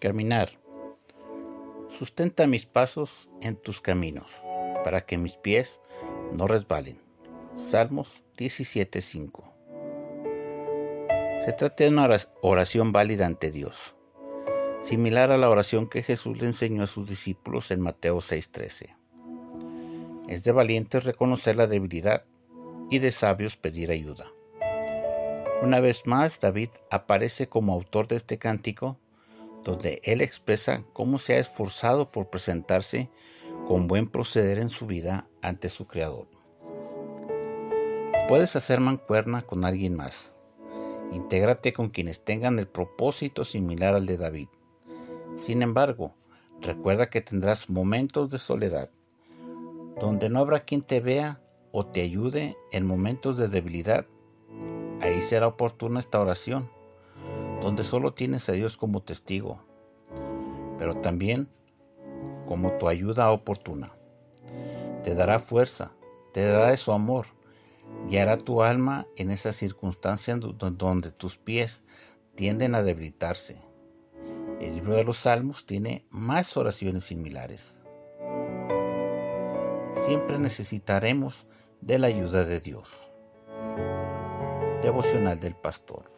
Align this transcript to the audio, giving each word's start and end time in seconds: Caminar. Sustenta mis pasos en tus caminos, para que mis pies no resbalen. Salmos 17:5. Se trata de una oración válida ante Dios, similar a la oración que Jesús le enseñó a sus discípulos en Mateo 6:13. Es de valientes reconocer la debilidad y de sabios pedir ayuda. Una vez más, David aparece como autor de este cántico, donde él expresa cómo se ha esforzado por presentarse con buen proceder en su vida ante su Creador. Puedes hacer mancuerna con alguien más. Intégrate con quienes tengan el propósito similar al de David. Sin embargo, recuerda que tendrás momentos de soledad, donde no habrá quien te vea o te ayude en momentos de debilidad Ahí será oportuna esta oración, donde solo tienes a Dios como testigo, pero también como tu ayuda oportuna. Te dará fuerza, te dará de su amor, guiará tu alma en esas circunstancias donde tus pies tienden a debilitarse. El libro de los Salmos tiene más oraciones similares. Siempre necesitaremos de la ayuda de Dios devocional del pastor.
Caminar. 0.00 0.50
Sustenta 1.98 2.46
mis 2.46 2.66
pasos 2.66 3.30
en 3.40 3.56
tus 3.56 3.80
caminos, 3.80 4.30
para 4.84 5.06
que 5.06 5.16
mis 5.16 5.38
pies 5.38 5.80
no 6.32 6.46
resbalen. 6.46 7.00
Salmos 7.70 8.22
17:5. 8.36 9.44
Se 11.46 11.52
trata 11.54 11.84
de 11.84 11.88
una 11.88 12.08
oración 12.42 12.92
válida 12.92 13.24
ante 13.24 13.50
Dios, 13.50 13.96
similar 14.82 15.30
a 15.30 15.38
la 15.38 15.48
oración 15.48 15.88
que 15.88 16.02
Jesús 16.02 16.42
le 16.42 16.48
enseñó 16.48 16.82
a 16.82 16.88
sus 16.88 17.08
discípulos 17.08 17.70
en 17.70 17.80
Mateo 17.80 18.20
6:13. 18.20 18.94
Es 20.28 20.44
de 20.44 20.52
valientes 20.52 21.04
reconocer 21.04 21.56
la 21.56 21.66
debilidad 21.66 22.24
y 22.90 22.98
de 22.98 23.12
sabios 23.12 23.56
pedir 23.56 23.90
ayuda. 23.90 24.30
Una 25.62 25.80
vez 25.80 26.06
más, 26.06 26.38
David 26.38 26.68
aparece 26.90 27.48
como 27.48 27.72
autor 27.72 28.08
de 28.08 28.16
este 28.16 28.36
cántico, 28.36 28.98
donde 29.66 30.00
él 30.04 30.20
expresa 30.20 30.84
cómo 30.92 31.18
se 31.18 31.34
ha 31.34 31.40
esforzado 31.40 32.12
por 32.12 32.30
presentarse 32.30 33.10
con 33.66 33.88
buen 33.88 34.06
proceder 34.06 34.58
en 34.58 34.70
su 34.70 34.86
vida 34.86 35.26
ante 35.42 35.68
su 35.68 35.88
Creador. 35.88 36.28
Puedes 38.28 38.54
hacer 38.54 38.78
mancuerna 38.78 39.42
con 39.42 39.64
alguien 39.64 39.96
más. 39.96 40.30
Intégrate 41.10 41.72
con 41.72 41.88
quienes 41.88 42.24
tengan 42.24 42.60
el 42.60 42.68
propósito 42.68 43.44
similar 43.44 43.94
al 43.94 44.06
de 44.06 44.16
David. 44.16 44.48
Sin 45.38 45.62
embargo, 45.62 46.14
recuerda 46.60 47.10
que 47.10 47.20
tendrás 47.20 47.68
momentos 47.68 48.30
de 48.30 48.38
soledad, 48.38 48.90
donde 50.00 50.28
no 50.28 50.38
habrá 50.38 50.60
quien 50.60 50.82
te 50.82 51.00
vea 51.00 51.40
o 51.72 51.84
te 51.86 52.02
ayude 52.02 52.56
en 52.70 52.86
momentos 52.86 53.36
de 53.36 53.48
debilidad 53.48 54.06
Ahí 55.00 55.20
será 55.20 55.46
oportuna 55.46 56.00
esta 56.00 56.20
oración, 56.20 56.70
donde 57.60 57.84
solo 57.84 58.14
tienes 58.14 58.48
a 58.48 58.52
Dios 58.52 58.76
como 58.76 59.02
testigo, 59.02 59.60
pero 60.78 60.96
también 60.96 61.48
como 62.46 62.72
tu 62.72 62.88
ayuda 62.88 63.30
oportuna. 63.30 63.92
Te 65.02 65.14
dará 65.14 65.38
fuerza, 65.38 65.92
te 66.32 66.44
dará 66.44 66.70
de 66.70 66.76
su 66.76 66.92
amor, 66.92 67.26
guiará 68.08 68.38
tu 68.38 68.62
alma 68.62 69.06
en 69.16 69.30
esas 69.30 69.56
circunstancias 69.56 70.38
donde 70.40 71.12
tus 71.12 71.36
pies 71.36 71.84
tienden 72.34 72.74
a 72.74 72.82
debilitarse. 72.82 73.60
El 74.60 74.74
libro 74.76 74.94
de 74.94 75.04
los 75.04 75.18
Salmos 75.18 75.66
tiene 75.66 76.06
más 76.10 76.56
oraciones 76.56 77.04
similares. 77.04 77.76
Siempre 80.06 80.38
necesitaremos 80.38 81.46
de 81.80 81.98
la 81.98 82.06
ayuda 82.06 82.44
de 82.44 82.60
Dios 82.60 82.90
devocional 84.82 85.40
del 85.40 85.56
pastor. 85.56 86.12